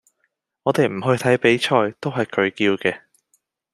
[0.63, 3.01] 我哋唔去睇比賽，都係佢叫嘅